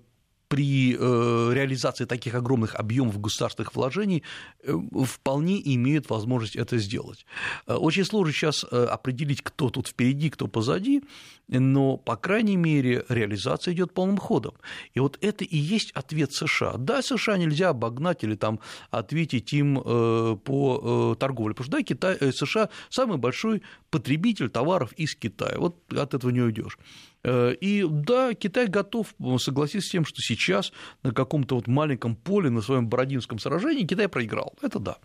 [0.48, 4.24] при э, реализации таких огромных объемов государственных вложений
[4.64, 4.74] э,
[5.06, 7.26] вполне имеют возможность это сделать.
[7.68, 11.04] Э, очень сложно сейчас определить, кто тут впереди, кто позади,
[11.48, 14.56] но, по крайней мере, реализация идет полным ходом.
[14.94, 16.78] И вот это и есть ответ США.
[16.78, 18.60] Да, США нельзя обогнать или там
[18.92, 25.58] ответить им по торговле, потому что да, Китай, США самый большой потребитель товаров из Китая.
[25.58, 26.78] Вот от этого не уйдешь.
[27.24, 30.72] Э, и да, Китай готов согласиться с тем, что сейчас
[31.04, 34.54] на каком-то вот маленьком поле на своем Бородинском сражении Китай проиграл.
[34.62, 34.98] Это да.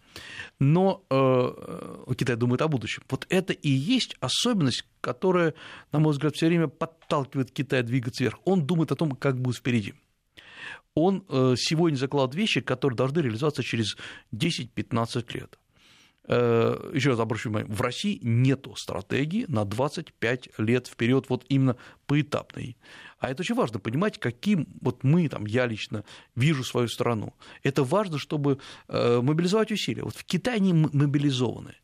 [0.59, 3.03] Но э, Китай думает о будущем.
[3.09, 5.55] Вот это и есть особенность, которая,
[5.93, 8.39] на мой взгляд, все время подталкивает Китай двигаться вверх.
[8.45, 9.95] Он думает о том, как будет впереди
[10.95, 13.97] он э, сегодня закладывает вещи, которые должны реализоваться через
[14.35, 15.59] 10-15 лет.
[16.29, 21.77] Э, еще раз обращу внимание, в России нет стратегии на 25 лет вперед, вот именно
[22.07, 22.77] поэтапной.
[23.19, 26.05] А это очень важно понимать, каким вот мы, там, я лично
[26.37, 27.35] вижу свою страну.
[27.65, 28.59] Это важно, чтобы
[28.89, 30.05] э, мобилизовать усилия.
[30.05, 31.75] Вот в Китае они мобилизованы.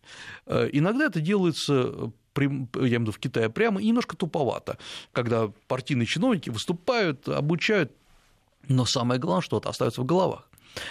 [0.46, 4.78] Э, иногда это делается я имею в виду в Китае прямо, и немножко туповато,
[5.10, 7.90] когда партийные чиновники выступают, обучают,
[8.68, 10.48] но самое главное, что это остается в головах.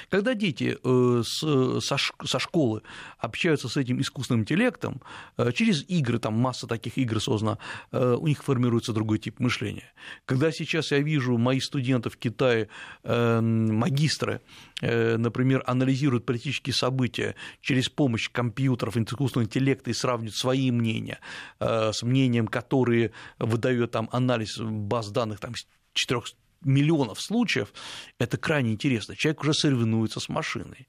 [0.09, 2.81] Когда дети э, со школы
[3.17, 5.01] общаются с этим искусственным интеллектом,
[5.37, 7.57] э, через игры, там масса таких игр создана,
[7.91, 9.91] э, у них формируется другой тип мышления.
[10.25, 12.69] Когда сейчас я вижу мои студенты в Китае,
[13.03, 14.41] магистры,
[14.81, 21.19] например, анализируют политические события через помощь компьютеров, искусственного интеллекта и сравнивают свои мнения
[21.59, 25.53] с мнением, которые выдает там анализ баз данных там,
[25.93, 27.73] 400 миллионов случаев,
[28.19, 29.15] это крайне интересно.
[29.15, 30.87] Человек уже соревнуется с машиной.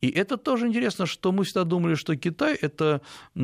[0.00, 3.00] И это тоже интересно, что мы всегда думали, что Китай– это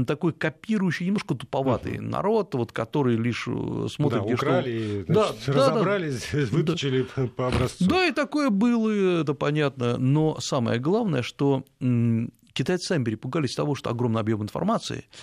[0.07, 2.03] такой копирующий, немножко туповатый угу.
[2.03, 5.13] народ, вот, который лишь э, смотрит, да, где украли, что...
[5.13, 7.27] Значит, да, разобрались, да, вытащили да.
[7.29, 7.89] по образцу.
[7.89, 9.97] Да, и такое было, это понятно.
[9.97, 11.65] Но самое главное, что
[12.53, 15.07] китайцы сами перепугались того, что огромный объем информации–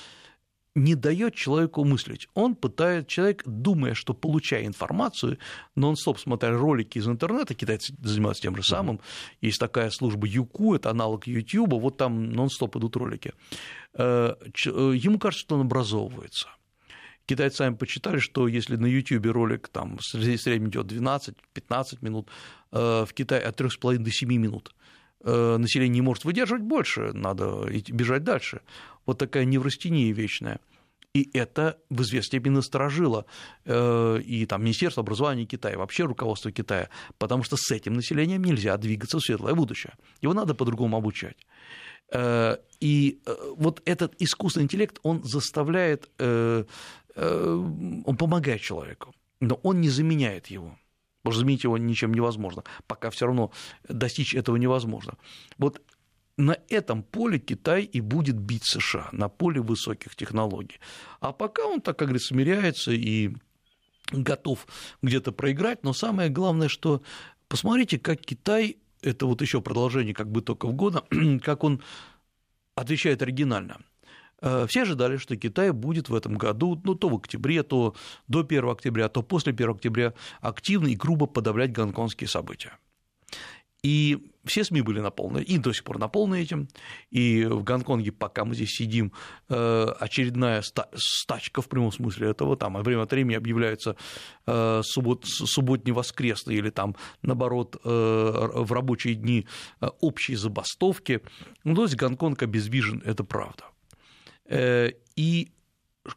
[0.78, 2.28] не дает человеку мыслить.
[2.36, 5.40] Он пытает, человек, думая, что получая информацию,
[5.76, 9.00] нон-стоп смотря ролики из интернета, китайцы занимаются тем же самым,
[9.42, 13.34] есть такая служба Юку, это аналог YouTube, вот там нон-стоп идут ролики.
[13.94, 14.36] Э,
[14.66, 16.48] э, ему кажется, что он образовывается.
[17.26, 22.30] Китайцы сами почитали, что если на YouTube ролик там в среднем идет 12-15 минут,
[22.72, 24.74] э, в Китае от 3,5 до 7 минут
[25.24, 28.62] население не может выдерживать больше, надо бежать дальше
[29.08, 30.60] вот такая неврастения вечная.
[31.14, 33.26] И это в известной степени насторожило
[33.66, 38.78] э, и там, Министерство образования Китая, вообще руководство Китая, потому что с этим населением нельзя
[38.78, 39.94] двигаться в светлое будущее.
[40.22, 41.38] Его надо по-другому обучать.
[42.12, 49.90] Э, и э, вот этот искусственный интеллект, он заставляет, он помогает человеку, но он не
[49.90, 50.78] заменяет его.
[51.22, 52.64] Потому что заменить его ничем невозможно.
[52.88, 53.52] Пока все равно
[53.88, 55.18] достичь этого невозможно.
[55.58, 55.82] Вот
[56.38, 60.80] на этом поле Китай и будет бить США, на поле высоких технологий.
[61.20, 63.36] А пока он, так как говорится, смиряется и
[64.12, 64.68] готов
[65.02, 67.02] где-то проиграть, но самое главное, что
[67.48, 71.04] посмотрите, как Китай, это вот еще продолжение как бы только в года,
[71.44, 71.82] как он
[72.76, 73.80] отвечает оригинально.
[74.42, 77.96] Э, все ожидали, что Китай будет в этом году, ну, то в октябре, то
[78.28, 82.78] до 1 октября, то после 1 октября активно и грубо подавлять гонконгские события.
[83.84, 86.68] И все СМИ были наполнены, и до сих пор наполнены этим.
[87.12, 89.14] И в Гонконге, пока мы здесь сидим,
[89.50, 90.64] э, очередная
[90.96, 93.96] стачка в прямом смысле этого, там время от времени объявляются
[94.48, 99.48] э, суббот, субботне-воскресные или там, наоборот, в рабочие дни
[99.80, 101.22] общие забастовки.
[101.64, 103.66] Ну, то есть Гонконг обездвижен, это правда.
[104.50, 105.52] И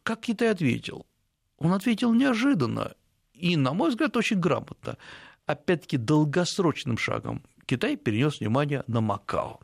[0.03, 1.07] как Китай ответил?
[1.59, 2.95] Он ответил неожиданно
[3.35, 4.97] и, на мой взгляд, очень грамотно.
[5.47, 9.61] Опять-таки, долгосрочным шагом Китай перенес внимание на Макао.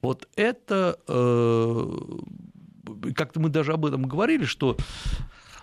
[0.00, 1.98] Вот это, э,
[3.14, 4.76] как-то мы даже об этом говорили, что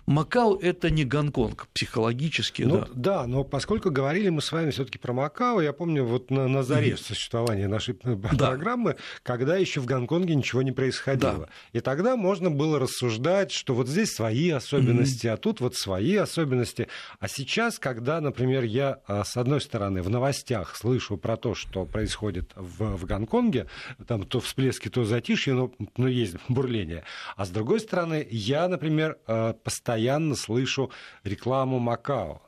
[0.08, 2.62] Макао– это не Гонконг психологически.
[2.62, 2.88] Ну, да.
[2.96, 6.48] да, но поскольку говорили мы с вами все таки про Макао, я помню вот на,
[6.48, 7.04] на заре mm-hmm.
[7.04, 8.16] существования нашей да.
[8.48, 11.40] программы, когда еще в Гонконге ничего не происходило.
[11.40, 11.50] Да.
[11.74, 15.34] И тогда можно было рассуждать, что вот здесь свои особенности, mm-hmm.
[15.34, 16.88] а тут вот свои особенности.
[17.20, 21.84] А сейчас, когда, например, я, а, с одной стороны, в новостях слышу про то, что
[21.84, 23.68] происходит в, в Гонконге,
[24.08, 27.04] там то всплески, то затишье, но, но есть бурление.
[27.36, 30.92] А с другой стороны, я, например, э, постоянно постоянно слышу
[31.24, 32.44] рекламу Макао.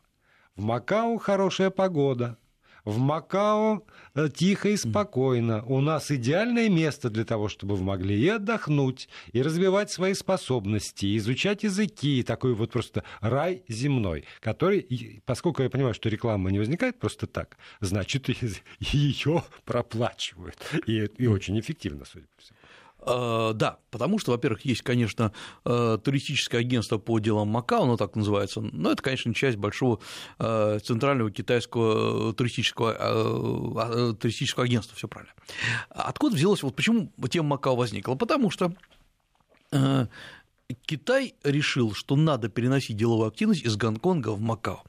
[0.56, 2.38] В Макао хорошая погода,
[2.86, 3.82] в Макао
[4.14, 5.64] э, тихо и спокойно.
[5.66, 11.08] У нас идеальное место для того, чтобы вы могли и отдохнуть, и развивать свои способности,
[11.08, 12.22] и изучать языки.
[12.22, 17.58] Такой вот просто рай земной, который, поскольку я понимаю, что реклама не возникает просто так,
[17.82, 18.30] значит,
[18.80, 20.58] ее проплачивают.
[20.86, 22.59] И, и очень эффективно, судя по всему.
[23.02, 25.32] Э, да, потому что, во-первых, есть, конечно,
[25.66, 30.00] э, туристическое агентство по делам Макао, оно так называется, но это, конечно, часть большого
[30.40, 35.34] э, центрального китайского туристического, туристического агентства, все правильно.
[35.90, 38.16] Откуда взялось, вот почему тема Макао возникла?
[38.16, 38.74] Потому что
[40.86, 44.84] Китай решил, что надо переносить деловую активность из Гонконга в Макао.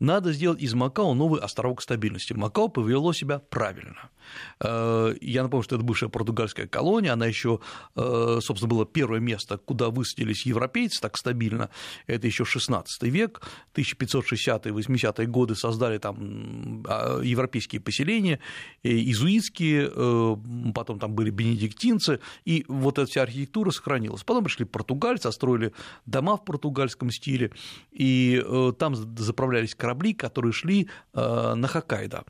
[0.00, 2.32] Надо сделать из Макао новый островок стабильности.
[2.32, 4.10] Макао повело себя правильно.
[4.60, 7.60] Э, я напомню, что это бывшая португальская колония, она еще,
[7.96, 11.70] э, собственно, было первое место, куда высадились европейцы так стабильно,
[12.06, 13.42] это еще 16 век,
[13.74, 18.40] 1560-80-е годы создали там а, европейские поселения,
[18.82, 20.36] изуитские, э,
[20.74, 24.24] потом там были бенедиктинцы, и вот эта вся архитектура сохранилась.
[24.24, 25.72] Потом пришли португальцы, строили
[26.06, 27.52] дома в португальском стиле,
[27.92, 28.42] и
[28.78, 32.24] там заправлялись корабли, которые шли на Хоккайдо.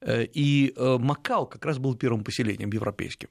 [0.00, 3.28] Э, и э, Макао как раз был первым поселением европейским.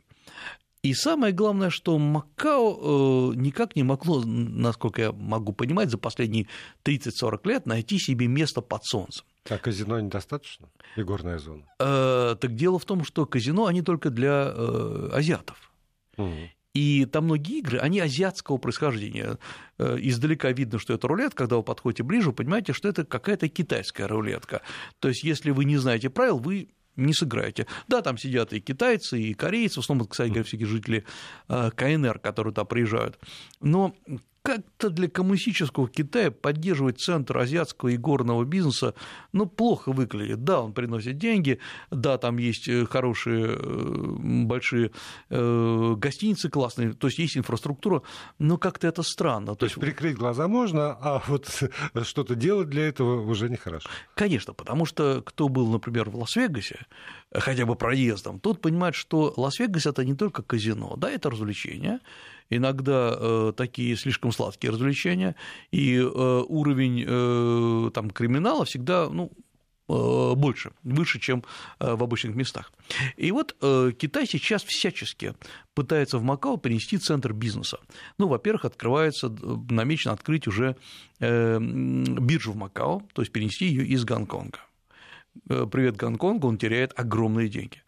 [0.84, 6.47] И самое главное, что Макао э, никак не могло, насколько я могу понимать, за последние
[6.86, 9.25] 30-40 лет найти себе место под солнцем.
[9.49, 10.69] А казино недостаточно?
[10.95, 11.63] И горная зона?
[11.80, 14.51] Так дело в том, что казино, они только для
[15.13, 15.71] азиатов.
[16.17, 16.49] Угу.
[16.77, 19.39] И там многие игры, они азиатского происхождения.
[19.79, 24.05] Э, издалека видно, что это рулет, когда вы подходите ближе, понимаете, что это какая-то китайская
[24.07, 24.61] рулетка.
[24.99, 27.65] То есть, если вы не знаете правил, вы не сыграете.
[27.87, 31.03] Да, там сидят и китайцы, и корейцы, в основном, кстати говоря, всякие жители
[31.49, 33.17] э, КНР, которые туда приезжают.
[33.59, 33.95] Но
[34.47, 38.93] как-то для коммунистического Китая поддерживать центр азиатского и горного бизнеса,
[39.33, 40.45] ну, плохо выглядит.
[40.45, 41.60] Да, он приносит деньги,
[41.91, 44.91] да, там есть э, хорошие э, большие
[45.29, 48.03] э, гостиницы классные, то есть есть инфраструктура,
[48.39, 49.47] но как-то это странно.
[49.47, 51.63] То, то есть прикрыть глаза можно, а вот
[52.03, 53.89] что-то делать для этого уже нехорошо.
[54.15, 56.86] Конечно, потому что кто был, например, в Лас-Вегасе,
[57.33, 61.99] хотя бы проездом, тот понимает, что Лас-Вегас– это не только казино, да, это развлечение,
[62.49, 65.36] иногда э, такие слишком сладкие развлечения,
[65.71, 69.31] и э, уровень э, там, криминала всегда ну,
[69.88, 71.45] больше, выше, чем
[71.79, 72.73] в обычных местах.
[73.15, 73.55] И вот
[73.97, 75.33] Китай сейчас всячески
[75.75, 77.79] пытается в Макао перенести центр бизнеса.
[78.17, 79.33] Ну, во-первых, открывается,
[79.69, 80.75] намечено открыть уже
[81.21, 84.60] биржу в Макао, то есть перенести ее из Гонконга.
[85.47, 87.81] Привет Гонконгу, он теряет огромные деньги.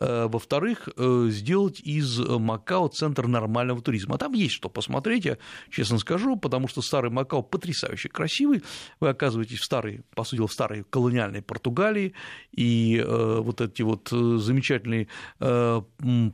[0.00, 4.16] Э, во-вторых, э, сделать из Макао центр нормального туризма.
[4.16, 5.36] Там есть что посмотреть, я
[5.70, 8.62] честно скажу, потому что старый Макао потрясающе красивый.
[8.98, 12.14] Вы оказываетесь в старой, по сути, в старой колониальной Португалии,
[12.52, 15.08] и э, вот эти вот замечательный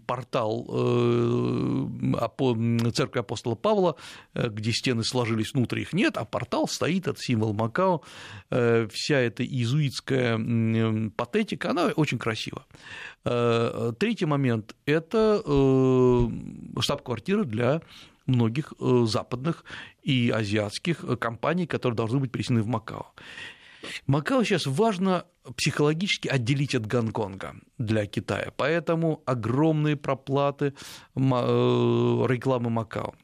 [0.06, 0.66] портал
[2.92, 3.96] церкви апостола Павла,
[4.34, 8.02] где стены сложились внутрь, их нет, а портал стоит, это символ Макао,
[8.48, 10.38] вся эта иезуитская
[11.16, 12.64] патетика, она очень красива.
[13.28, 16.28] Э, третий момент– это э,
[16.80, 17.82] штаб-квартира для
[18.26, 19.64] многих э, западных
[20.02, 23.12] и азиатских компаний, которые должны быть перенесены в Макао.
[24.06, 25.24] Макао сейчас важно
[25.56, 30.74] психологически отделить от Гонконга для Китая, поэтому огромные проплаты
[31.14, 33.14] рекламы Макао.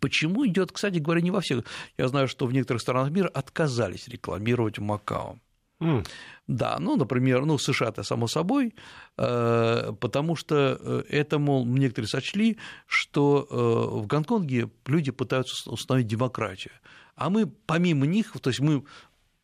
[0.00, 1.64] Почему идет, кстати говоря, не во всех.
[1.98, 5.38] Я знаю, что в некоторых странах мира отказались рекламировать Макао.
[5.84, 6.06] Mm.
[6.46, 8.74] Да, ну, например, ну, США это само собой,
[9.16, 16.06] э, потому что э, это, мол, некоторые сочли, что э, в Гонконге люди пытаются установить
[16.06, 16.74] демократию,
[17.16, 18.84] а мы помимо них, то есть мы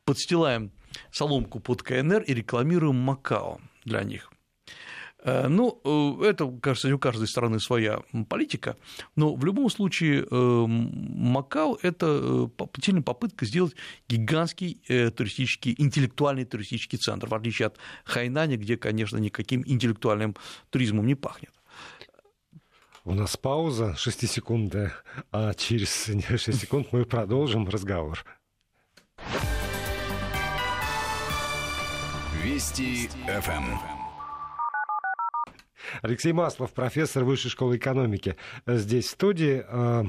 [0.05, 0.73] подстилаем
[1.11, 4.31] соломку под КНР и рекламируем Макао для них.
[5.23, 8.77] Э, ну, э, это, кажется, у каждой страны своя политика,
[9.17, 12.51] но в любом случае э, Макао– это
[12.83, 13.75] сильная попытка сделать
[14.09, 14.81] гигантский
[15.11, 20.37] туристический, интеллектуальный туристический центр, в отличие от Хайнани, где, конечно, никаким интеллектуальным
[20.71, 21.53] туризмом не пахнет.
[23.05, 24.75] У нас пауза 6 секунд,
[25.33, 28.25] а через 6 секунд мы продолжим разговор.
[32.43, 34.00] Вести ФМ.
[36.03, 38.37] Алексей Маслов, профессор Высшей школы экономики,
[38.67, 39.65] здесь в студии.
[39.67, 40.05] Э,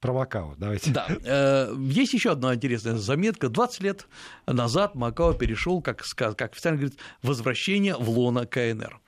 [0.00, 0.90] про Макао, давайте.
[0.90, 1.06] Да.
[1.24, 3.48] Э, есть еще одна интересная заметка.
[3.48, 4.08] 20 лет
[4.46, 9.00] назад Макао перешел, как, как официально говорит, возвращение в лоно КНР.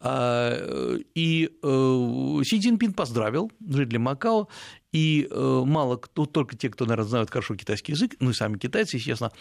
[0.00, 4.48] А, и э, Си Цзиньпин поздравил жителей Макао,
[4.92, 8.96] и мало кто, только те, кто, наверное, знают хорошо китайский язык, ну и сами китайцы,
[8.96, 9.32] естественно,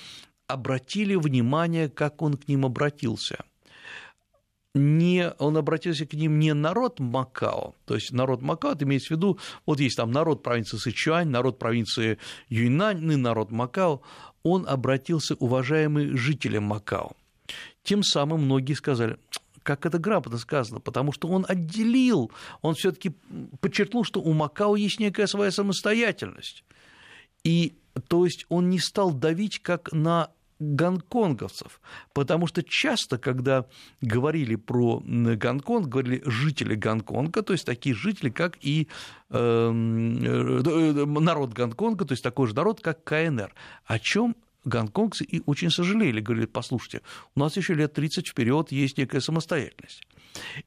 [0.47, 3.43] обратили внимание, как он к ним обратился–
[4.73, 9.17] не, он обратился к ним не народ Макао, то есть народ Макао, это имеется в
[9.17, 12.17] виду, вот есть там народ провинции Сычуань, народ провинции
[12.49, 14.01] Юйнань, и народ Макао,
[14.41, 17.11] он обратился уважаемые жители Макао.
[17.83, 19.17] Тем самым многие сказали,
[19.61, 23.11] как это грамотно сказано, потому что он отделил, он все таки
[23.61, 26.63] подчеркнул, что у Макао есть некая своя самостоятельность.
[27.43, 27.75] И
[28.07, 30.31] то есть он не стал давить как на
[30.63, 31.81] гонконговцев,
[32.13, 33.65] потому что часто, когда
[34.01, 38.87] говорили про Гонконг, говорили жители Гонконга, то есть такие жители, как и
[39.29, 43.53] эм, э, э, народ Гонконга, то есть такой же народ, как КНР.
[43.85, 44.35] О чем
[44.65, 47.01] гонконгцы и очень сожалели, говорили, послушайте,
[47.35, 50.03] у нас еще лет 30 вперед есть некая самостоятельность.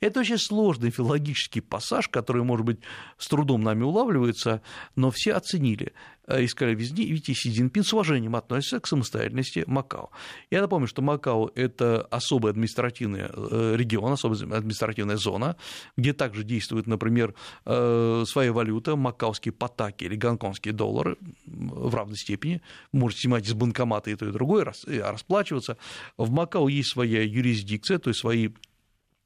[0.00, 2.78] Это очень сложный филологический пассаж, который, может быть,
[3.18, 4.62] с трудом нами улавливается,
[4.94, 5.92] но все оценили
[6.26, 10.10] э, и сказали, видите, Си Цзиньпин с уважением относится к самостоятельности Макао.
[10.50, 15.56] Я напомню, что Макао– это особый административный э, регион, особая административная зона,
[15.96, 22.62] где также действует, например, э, своя валюта, макаоские патаки или гонконгские доллары в равной степени.
[22.92, 25.76] Можете снимать из банкомата и то, и другое, расплачиваться.
[26.16, 28.50] В Макао есть своя юрисдикция, то есть свои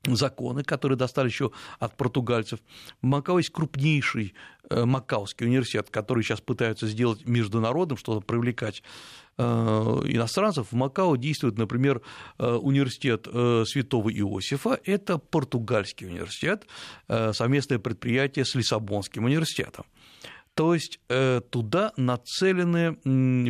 [0.05, 2.61] законы, которые достали еще от португальцев.
[3.03, 4.35] Макао есть крупнейший
[4.71, 8.83] э, Макаоский университет, который сейчас пытаются сделать международным, чтобы привлекать
[9.37, 10.69] э, иностранцев.
[10.71, 12.01] В Макао действует, например,
[12.39, 16.67] э, университет Святого Иосифа, это португальский университет,
[17.07, 19.85] совместное предприятие с Лиссабонским университетом.
[20.55, 21.01] То есть
[21.51, 22.99] туда нацелены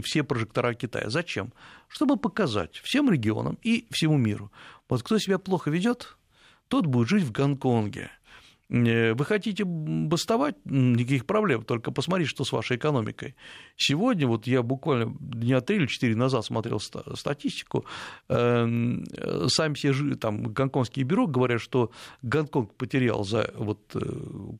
[0.02, 1.08] все прожектора Китая.
[1.08, 1.52] Зачем?
[1.88, 4.52] Чтобы показать всем регионам и всему миру,
[4.88, 6.16] вот кто себя плохо ведет,
[6.70, 8.10] тот будет жить в Гонконге.
[8.70, 10.54] Э, вы хотите бастовать?
[10.64, 13.34] Никаких проблем, только посмотрите, что с вашей экономикой.
[13.76, 17.84] Сегодня, вот я буквально дня три или четыре назад смотрел статистику,
[18.28, 19.04] эм,
[19.48, 21.90] сами все там, гонконгские бюро говорят, что
[22.22, 24.00] Гонконг потерял за вот э,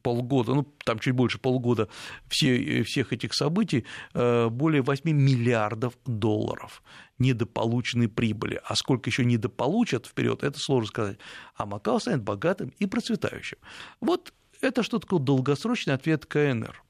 [0.03, 1.89] полгода, ну, там чуть больше полгода
[2.29, 3.85] все, всех этих событий
[4.15, 6.83] э, более 8 миллиардов долларов
[7.21, 8.61] недополученной прибыли.
[8.64, 11.18] А сколько еще недополучат вперед, это сложно сказать.
[11.55, 13.59] А Макао станет богатым и процветающим.
[14.01, 16.83] Вот это что такое долгосрочный ответ КНР.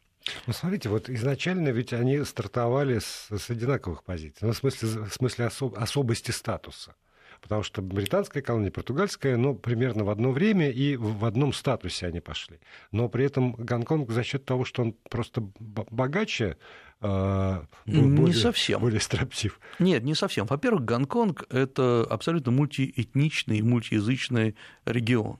[0.46, 5.12] Ну, смотрите, вот изначально ведь они стартовали с, с одинаковых позиций, ну, в смысле, в
[5.12, 6.94] смысле особ, особости статуса.
[7.40, 12.20] Потому что британская колония, португальская, ну, примерно в одно время и в одном статусе они
[12.20, 12.58] пошли.
[12.92, 16.56] Но при этом Гонконг за счет того, что он просто богаче,
[17.00, 18.80] более, не совсем.
[18.80, 19.58] более строптив.
[19.78, 20.46] Нет, не совсем.
[20.46, 25.38] Во-первых, Гонконг– это абсолютно мультиэтничный, мультиязычный регион.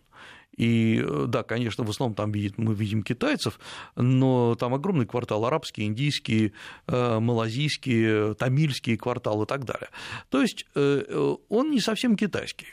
[0.61, 3.59] И да, конечно, в основном там видит, мы видим китайцев,
[3.97, 6.53] но там огромный квартал арабские, индийские,
[6.87, 9.89] э, малазийские, тамильские кварталы и так далее.
[10.29, 12.67] То есть э, он не совсем китайский.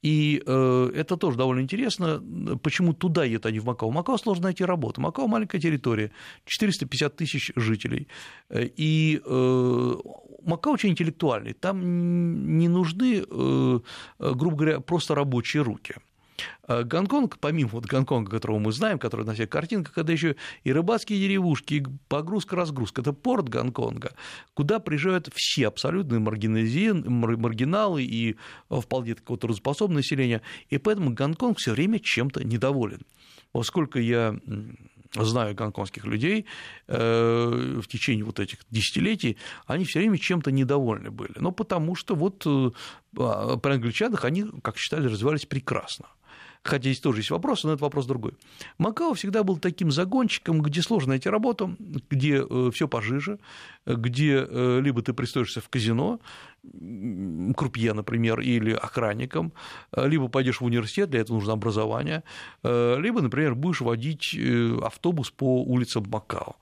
[0.00, 2.22] И э, это тоже довольно интересно,
[2.62, 3.90] почему туда едут они в Макао.
[3.90, 5.02] Макао сложно найти работу.
[5.02, 6.12] Макао маленькая территория,
[6.46, 8.08] 450 тысяч жителей.
[8.50, 9.94] И э,
[10.42, 11.52] Макао очень интеллектуальный.
[11.52, 13.80] Там не нужны, э,
[14.18, 15.96] грубо говоря, просто рабочие руки.
[16.62, 20.72] А Гонконг, помимо вот Гонконга, которого мы знаем, который на всех картинках, это еще и
[20.72, 23.02] рыбацкие деревушки, и погрузка-разгрузка.
[23.02, 24.12] Это порт Гонконга,
[24.54, 28.36] куда приезжают все абсолютно маргиналы и
[28.68, 30.42] вполне такого трудоспособное население.
[30.70, 33.02] И поэтому Гонконг все время чем-то недоволен.
[33.52, 34.38] Поскольку я
[35.14, 36.46] знаю гонконгских людей,
[36.88, 41.32] э, в течение вот этих десятилетий они все время чем-то недовольны были.
[41.36, 42.70] Ну, потому что вот э,
[43.12, 46.06] при англичанах они, как считали, развивались прекрасно.
[46.66, 48.32] Хотя здесь тоже есть вопросы, но это вопрос другой.
[48.78, 51.76] Макао всегда был таким загончиком, где сложно найти работу,
[52.10, 53.38] где все пожиже,
[53.86, 54.46] где
[54.80, 56.20] либо ты пристроишься в казино,
[57.56, 59.52] крупье, например, или охранником,
[59.96, 62.22] либо пойдешь в университет, для этого нужно образование,
[62.62, 64.36] либо, например, будешь водить
[64.82, 66.56] автобус по улицам Макао.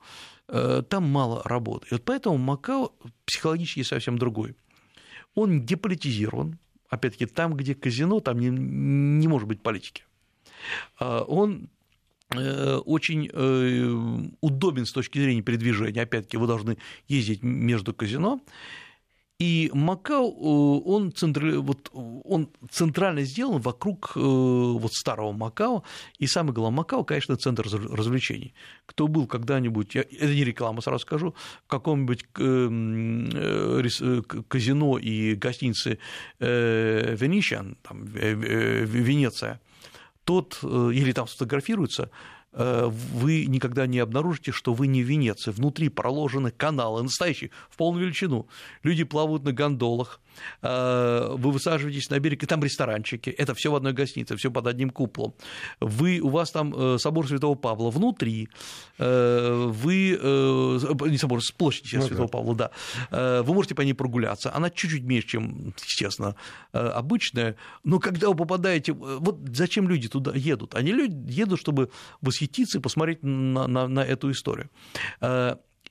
[0.47, 1.87] Там мало работы.
[1.89, 2.91] И вот поэтому Макао
[3.25, 4.55] психологически совсем другой.
[5.33, 6.59] Он деполитизирован,
[6.95, 10.03] опять-таки, там, где казино, там не, не может быть политики.
[10.99, 11.69] А, он
[12.31, 16.01] э, очень э, удобен с точки зрения передвижения.
[16.01, 16.77] Опять-таки, вы должны
[17.07, 18.41] ездить между казино.
[19.37, 21.59] И Макао, э, он, центр...
[21.59, 25.83] вот, он центрально сделан вокруг э, вот старого Макао,
[26.19, 28.53] и самый главный Макао, конечно, центр развлечений.
[28.85, 35.99] Кто был когда-нибудь, это не реклама, сразу скажу, в каком-нибудь э, казино и гостинице
[36.39, 39.59] Венециан, там, Венеция,
[40.23, 42.09] тот, или там сфотографируется,
[42.55, 45.51] вы никогда не обнаружите, что вы не в Венеции.
[45.51, 48.47] Внутри проложены каналы, настоящие, в полную величину.
[48.83, 50.24] Люди плавают на гондолах, э,
[50.61, 54.89] вы высаживаетесь на берег, и там ресторанчики, это все в одной гостинице, все под одним
[54.89, 55.33] куполом.
[55.79, 58.49] Вы, у вас там э, собор Святого Павла внутри,
[58.97, 60.19] вы,
[61.09, 62.31] не собор, площадь ну, Святого да.
[62.31, 62.71] Павла, да,
[63.43, 66.35] вы можете по ней прогуляться, она чуть-чуть меньше, чем, естественно,
[66.71, 70.75] обычная, но когда вы попадаете, вот зачем люди туда едут?
[70.75, 71.89] Они едут, чтобы
[72.21, 74.69] восхититься и посмотреть на, на, на эту историю.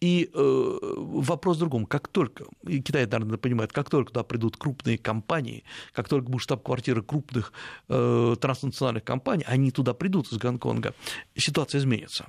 [0.04, 0.78] И э,
[1.24, 1.86] вопрос в другом.
[1.86, 6.42] Как только, и Китай, наверное, понимает, как только туда придут крупные компании, как только будут
[6.42, 7.54] штаб-квартиры крупных
[7.88, 10.94] э, транснациональных компаний, они туда придут из Гонконга,
[11.34, 12.26] ситуация изменится.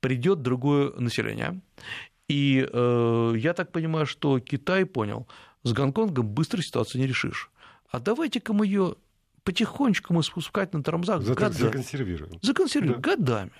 [0.00, 1.60] Придет другое население.
[2.26, 5.28] И э, я так понимаю, что Китай понял,
[5.62, 7.52] с Гонконгом быстро ситуацию не решишь.
[7.88, 8.96] А давайте-ка мы ее
[9.44, 11.22] потихонечку мы спускать на тормозах.
[11.22, 12.40] Законсервируем.
[12.42, 13.10] Законсервируем да.
[13.10, 13.52] годами.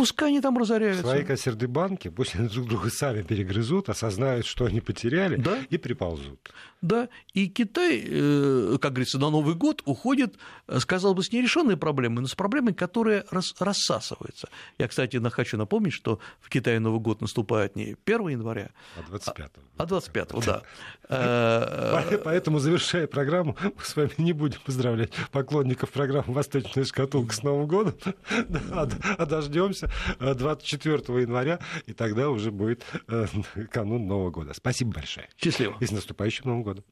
[0.00, 1.02] Пускай они там разоряются.
[1.02, 5.58] Свои консервные банки, пусть они друг друга сами перегрызут, осознают, что они потеряли, да?
[5.68, 6.50] и приползут.
[6.80, 10.36] Да, и Китай, э, как говорится, на Новый год уходит,
[10.78, 14.48] сказал бы, с нерешенной проблемой, но с проблемой, которая рассасывается.
[14.78, 19.50] Я, кстати, хочу напомнить, что в Китае Новый год наступает не 1 января, а 25
[19.76, 20.62] а 25 да.
[21.12, 27.42] Э, поэтому, завершая программу, мы с вами не будем поздравлять поклонников программы «Восточная шкатулка» с
[27.42, 27.94] Новым годом,
[28.70, 33.26] а дождемся 24 января, и тогда уже будет э,
[33.70, 34.54] канун Нового года.
[34.54, 35.28] Спасибо большое.
[35.36, 35.76] Счастливо.
[35.80, 36.84] И с наступающим Новым годом.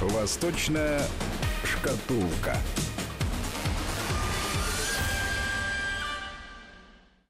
[0.00, 1.00] Восточная
[1.64, 2.56] шкатулка.